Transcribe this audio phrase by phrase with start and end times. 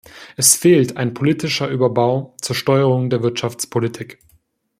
[0.35, 4.17] Es fehlt ein politischer Überbau zur Steuerung der Wirtschaftspolitik.